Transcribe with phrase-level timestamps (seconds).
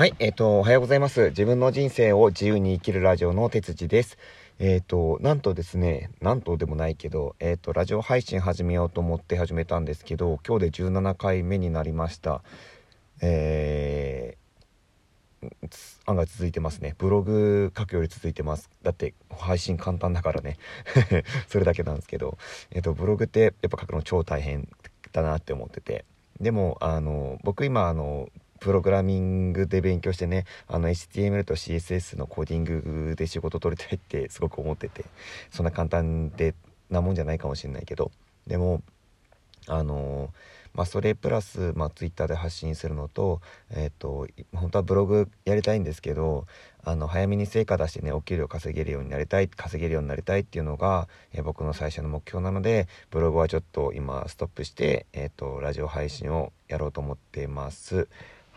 [0.00, 1.28] はい、えっ、と、おはようございます。
[1.28, 4.16] 自分の人生を自由に生きるラジオの哲司です。
[4.58, 12.40] えっ、と、なんとですね、なんとでもないけど、えっ、と、ラジオ配信始めようと思って始めたんですけど、今日で17回目になりました。
[13.20, 15.50] えー、
[16.06, 16.94] 案外続いてますね。
[16.96, 18.70] ブログ書くより続いてます。
[18.82, 20.56] だって、配信簡単だからね。
[21.46, 22.38] それだけなんですけど、
[22.70, 24.66] えっ、と、ブログってやっぱ書くの超大変
[25.12, 26.06] だなって思ってて。
[26.40, 28.30] でも、あの、僕今、あの、
[28.60, 35.04] プログラミングで勉強してねあの HTML と CSS のコーディングで仕事取りたいってすごく思ってて
[35.50, 36.54] そんな簡単で
[36.90, 38.10] なもんじゃないかもしれないけど
[38.46, 38.82] でも
[39.66, 40.30] あの
[40.74, 46.46] まあそれプラス、まあ、Twitter で発信するのとえっ、と本当はブログやりたいんですけど
[46.84, 58.08] あの早めに成果出してねお給料稼げるようになりたい稼げるようになりたいっていうのが、えー僕の最初の目標なのでブログはちょっと今ストップして、えー、とラジオ配信をやろうと思ってます。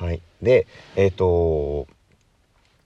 [0.00, 1.86] はい、でえっ、と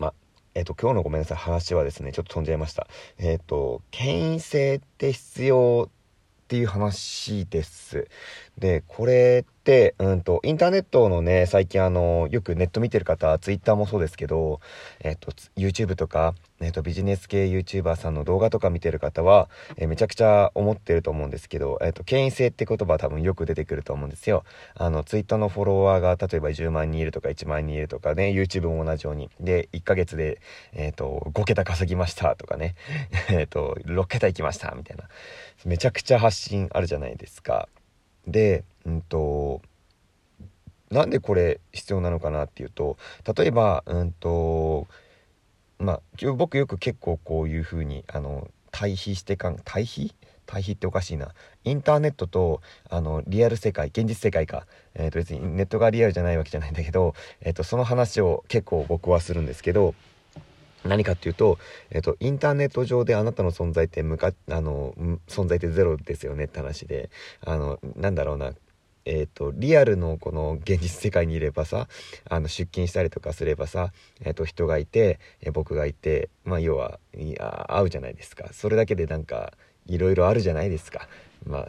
[0.00, 0.12] ま
[0.56, 2.88] えっ、と今日のごめんなさい話はですねちょっと飛んじゃいました。
[3.18, 5.90] えっ、と権威性って必要っ
[6.48, 8.08] ていう話です。
[8.58, 9.55] でこれって、
[9.98, 14.60] うん、とインターネットのね最近あのよくネット見てる方ツイッターもそうですけど、
[15.00, 24.44] えっと YouTube とか、えっとビジネス系 YouTuber さんの動画とか見てる方は、えめちゃくちゃ思ってると思うんですけど、えっと権威性って言葉多分よく出てくると思うんですよ。
[24.76, 29.30] あのツイッターのフォロワーが例えば10万人いるとか1万人いるとかね YouTube も同じように。
[29.40, 30.40] で1ヶ月で、
[30.74, 32.76] えっと5桁稼ぎましたとかね。
[33.30, 35.08] えっと6桁いきましたみたいな。
[35.64, 37.68] めちゃくちゃ発信あるじゃないですか。
[38.26, 39.62] でうんと
[40.90, 42.96] なんでこれ必要なのかなっていうと
[43.36, 44.86] 例えばうんと
[45.78, 50.14] まあ僕よく結構こういう風にあの対比してかん対比？
[50.46, 51.34] 対比っておかしいな。
[51.64, 59.94] インターネットとあのリアル世界現実世界か、えー、と別にネットがリアルじゃないわけじゃないんだけど、えー、とその話を結構僕はするんですけど
[60.86, 61.58] 何かっていうと,、
[61.90, 64.94] えー、とインターネット上であなたの存在って向かあの
[65.28, 67.10] 存在ってゼロですよねって話で
[67.44, 68.52] あのなんだろうな
[69.08, 71.86] えー、とリアルのこの現実世界にいればさ
[72.28, 79.52] あの出勤したりとかすればさ、えー、と人がいて、えー僕がいてまあ要はいや会うじゃないですかそれだけでなんか
[79.86, 81.08] いろいろあるじゃないですか。
[81.46, 81.66] まあ、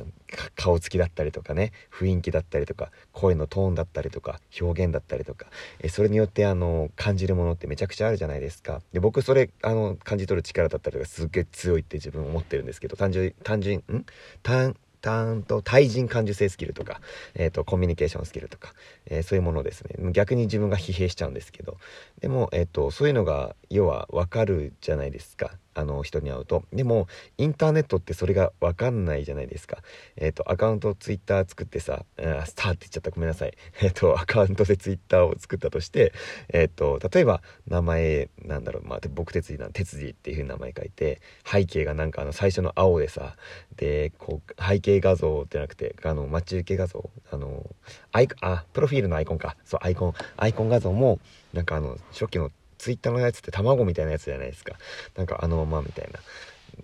[0.55, 5.45] 顔つきだったりとかね雰囲気だったりとか声のトーンだったりとか表現だったりとか
[5.79, 8.81] えそれによってあの感じるものってめちゃくちゃあるじゃないですか。
[8.91, 14.05] で僕それあの感じ取る力だったりとかすっげえ強いって自分思ってるんですけど単純単純ん？
[14.43, 17.01] 単単と対人感受性スキルとか、
[17.35, 18.73] えー、とコミュニケーションスキルとか、
[19.05, 20.11] えーそういうものですね。
[20.11, 21.77] 逆に自分が疲弊しちゃうんですけど。
[22.19, 25.51] でも、えー、とそういうのが要は分かるじゃないですか。
[25.77, 26.63] あの人に会うと。
[26.73, 27.07] でも
[27.37, 29.77] インターネットってそれが分かんないじゃないですか。
[30.15, 33.11] えっ、とアカウントツイッター作ってさあスターって言っちゃった。
[33.11, 33.53] ごめんなさい。
[33.81, 36.13] えっ、とアカウントでツイッターを作ったとして
[36.49, 38.87] えっ、と例えば名前なんだろう。
[38.87, 43.35] まあ僕哲司なん哲司っていう風に名前書いて背景がなんかあの最初の青でさ
[43.75, 47.09] でこう背景画像じゃなくてあの待ち受け画像。
[47.29, 47.63] あの
[48.11, 49.55] アイあプロフィールのアイコンか。
[49.63, 50.13] そうアイコン。
[50.37, 51.19] アイコン画像も
[51.53, 54.75] なんかあの初期のツイッターのやつって卵みたいなやつじゃないですか。
[55.15, 56.19] なんかあのままみたいな。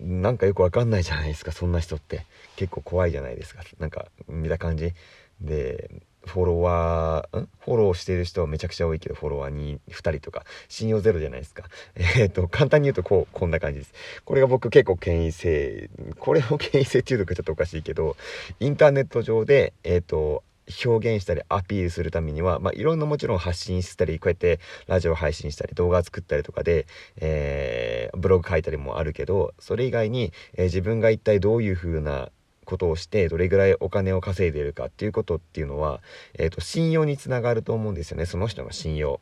[0.00, 2.24] なんかよくわかんないじゃないですかそんな人って。
[2.56, 3.62] 結構怖いじゃないですか。
[3.78, 4.92] なんか見た感じ。
[5.40, 5.90] で
[6.26, 7.48] フォロワーん？
[7.60, 10.44] フォローしてる人はめちゃくちゃ多いけどフォロワーに2人とか。
[10.68, 11.64] 信用ゼロじゃないですか。
[12.16, 13.92] えっ、と簡単に言うとこうこんな感じです。
[14.24, 18.16] これが僕結構権威性これを権威性っていうのがちょっとおかしいけど
[18.60, 20.42] インターネット上でえっ、と
[20.84, 26.86] 表現したりアピールするためには、まあ、いろんなもちろん発信したりこうやってラジオ配信したり動画作ったりとかで、
[27.16, 32.30] えーブログ書いたりもあるけどそれ以外に、えー自分が一体どういう風な
[32.64, 36.00] ことをしてどれぐらいお金を稼いでいるかっていうことっていうのは、
[36.34, 39.20] えー、と信用につながると思うんですよねその人の信用。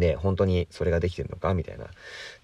[0.00, 1.54] で本当にそれができてるのか？
[1.54, 1.86] みたいな。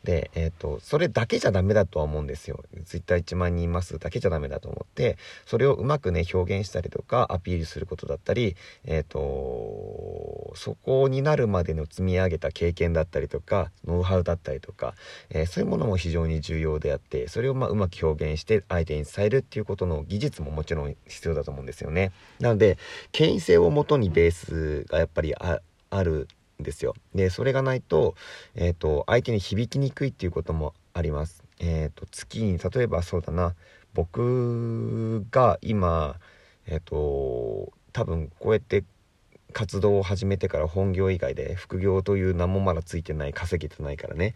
[0.04, 2.64] でえっ、とそれだけじゃダメだとは思うんですよ。
[2.84, 3.98] Twitter1 万人います。
[3.98, 5.16] だけじゃダメだと思って。
[5.46, 14.94] それをうまくね表現したりとかアピールすることだったりえっ、とそこになるまでの積み上げた経験だったりとかノウハウだったりとか、
[15.30, 22.12] えーそういうものも非常に重要であってそれをまあうまく表現して相手に伝えるっていうことの技術ももちろん必要だと思うんですよね。
[22.40, 22.78] なので
[23.12, 25.60] 権威性をもとにベースがやっぱりあ
[25.90, 26.28] ある
[26.62, 26.94] ですよ。
[27.14, 28.14] でそれがないと,、
[28.54, 31.42] えー、と相手に響きにくいっていうこともあります。
[31.60, 33.54] えっ、と月に例えばそうだな
[33.94, 36.18] 僕が今
[36.66, 38.84] えっ、と多分こうやって
[39.52, 44.34] 活動を始めてから本業以外で副業という名もまだついてない稼げてないからね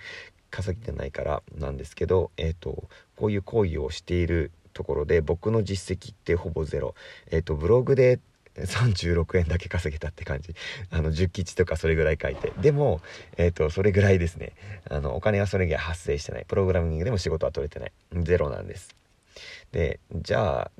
[0.50, 6.94] 稼げてないからなんですけど、えー、とこういう行為をしているところで僕の実績ってほぼゼロ、
[7.30, 8.20] えー、とブログで
[8.64, 10.54] 36円だけ稼げたって感じ。
[10.90, 12.52] あの、10吉とかそれぐらい書いて。
[12.60, 13.00] でも、
[13.36, 14.52] え、ー、と、それぐらいですね。
[14.88, 16.44] あの、お金はそれ以外発生してない。
[16.46, 17.92] プログラミングでも仕事は取れてない。
[18.22, 18.96] ゼロなんです。
[19.72, 20.70] で、じゃあ、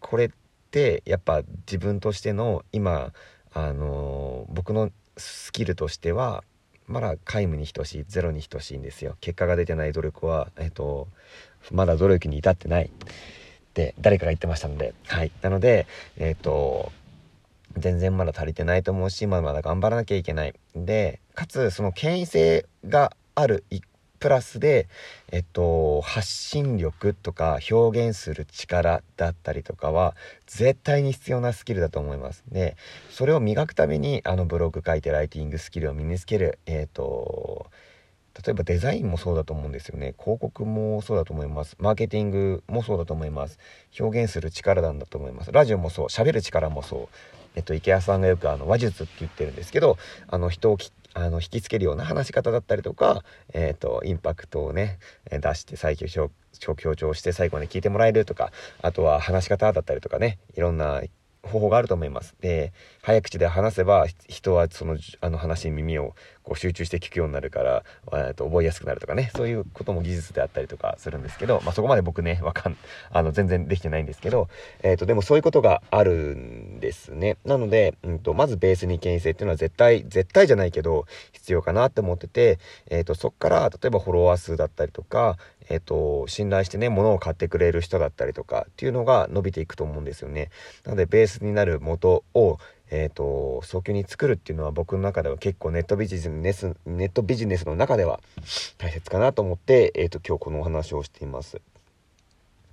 [0.00, 0.30] これっ
[0.70, 3.12] て、やっぱ自分としての今、
[3.52, 6.44] あの僕のスキルとしては、
[6.86, 9.16] まだ皆無に等しい、ゼロに等しいんですよ。
[9.20, 11.08] 結果が出てない努力は、えっ、ー、と、
[11.70, 12.90] まだ努力に至ってない。
[13.70, 15.30] って誰かが言ってましたので、はい。
[15.42, 15.86] なので、
[16.18, 16.92] えっ、ー、と、
[17.76, 20.54] 全然まだ足りてないと思うし、まだまだ頑張らなきゃいけない。
[20.74, 23.64] で、かつ、その権威性がある
[24.20, 24.86] プラスで、
[25.32, 30.14] えっと、発信力とか表現する力だったりとかは
[30.46, 32.44] 絶対に必要なスキルだと思います。
[32.48, 32.76] で、
[33.08, 37.70] それを磨くためにあのブログ書いてライティングスキルを身につける、えっと、
[38.36, 40.14] 例えばデザインもそうだと思うんですよね。
[40.18, 41.76] 広告もそうだと思います。
[41.78, 43.58] マーケティングもそうだと思います。
[43.98, 45.52] 表現する力なんだと思います。
[45.52, 46.06] ラジオもそう。
[46.06, 47.16] 喋る力もそう。
[47.56, 49.98] えっと、池谷さんがよくあの話術って言ってるんですけど、
[50.28, 50.78] あの人を
[51.14, 61.02] あの引きつけるような話し方だったりとか、えっと、インパクトをね、出して再強調して最後まで聞いてもらえるとか、あとは話し方だったりとかね、いろんな
[61.50, 62.34] 方法があると思います。
[62.40, 72.76] で、早口で話せば人はそのあの話に耳をこう集中して聞くようになるから、えー、と覚えやすくなるとかね、そういうことも技術であったりとかするんですけど、まあそこまで僕ね、わかん、
[73.10, 74.48] あの全然できてないんですけど、
[74.82, 77.36] えっ、ー、とでもそういうことがあるんですね。
[77.44, 82.58] なので、うんと、まずベースに権威性っていうのは絶対、絶対じゃないけど必要かなって思ってて、
[82.88, 85.36] えっ、ー、とそっから例えばフォロワー数だったりとか、
[85.70, 90.50] えっ、と、信頼してね、物を買ってくれる人だったりとかっていうのが伸びていくと思うんですよね。
[90.84, 92.58] なので、ベースになる元を、
[92.90, 98.20] えっ、と、早急に作るっていうのは僕の中では結構ネットビジネス、ネットビジネスの中では
[98.78, 101.60] 大切かなと思って、えっ、と、今日このお話をしています。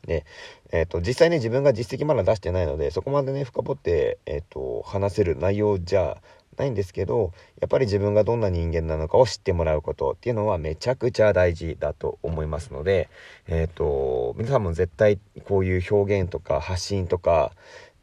[0.07, 0.25] で、
[0.71, 6.17] えっ、と、実際ね、自分が実績まだ出してないので、そこまでね、深掘って、えっ、と、話せる内容じゃ
[6.57, 7.31] ないんですけど
[7.61, 13.09] やっぱり自分がどんな人間なのかを知ってもらうことっていうのはめちゃくちゃ大事だと思いますので、
[13.47, 17.51] えっ、ー、と皆さんも絶対こういう表現とか発信とか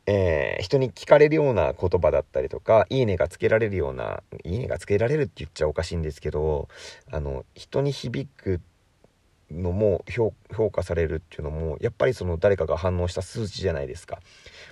[0.06, 6.68] えー、人に聞かれるような言葉だったりとか、いいねがつけられるような、いいねがつけられるって言っちゃおかしいんですけど、
[7.10, 8.60] あの、人に響く
[9.50, 10.34] のも評
[10.70, 14.20] 価されるっていうのも、やっぱりその誰かが反応した数値じゃないですか。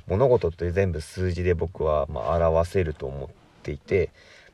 [0.07, 4.11] 物事って全部数字で僕はまあ表せると思ってていて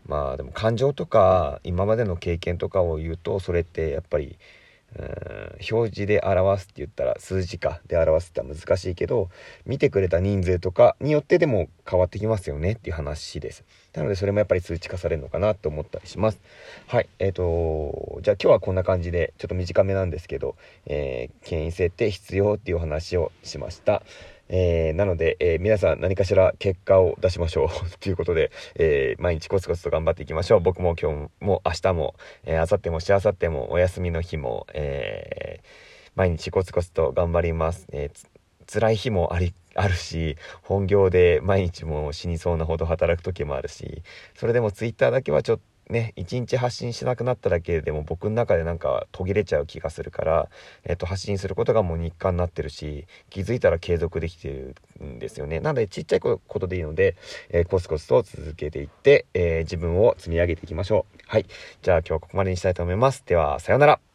[0.07, 4.39] まあでも感情とか今までの経験とかを言うとそれってやっぱり
[4.99, 5.05] うん
[5.71, 9.29] 表示で表すって言ったら数字かで表すっては難しいけど
[9.67, 13.65] 見てくれた人数とかによってでも変わってきますよねっていう話です。
[13.93, 16.41] なのでそれもやっぱり数値化されるのかなと思ったりします。
[16.87, 20.57] はいえーとじゃあ今日はこんな感じでちょっと短めなんですけど、
[20.87, 22.55] えー、権威性って必要？
[22.55, 24.03] っていう話をしました。
[24.49, 27.69] えー、なので、えー、皆さん何かしら結果を出しましょう
[28.01, 30.61] ということで、えー、毎日コツコツと頑張っていきましょう。
[30.61, 32.15] 僕も今日も明日も、
[32.45, 35.61] えー、明後日もしあさってもお休みの日も、え
[36.15, 37.87] 毎日コツコツと頑張ります。
[37.93, 38.11] え
[38.71, 44.03] 辛い日もあり、あるし、本業で毎日も死にそうなほど働く時もあるし、
[44.35, 50.49] それでも twitter だけはちょっとね、一日発信しなくなっただけでも僕の中でなんか途切れちゃう気がするから、
[50.85, 54.75] えっと、発信することがもう日課になってるし、気づいたら継続できてる
[55.05, 55.61] んですよね。
[55.61, 57.17] なので、ちっちゃいことでいいので、
[57.51, 61.19] えー、コツコツと続けていって、えー、自分を積み上げていきましょう。
[61.27, 61.47] はい。
[61.83, 63.25] じゃあ今日はここまでにしたいと思います。
[63.27, 64.08] では、さようなら。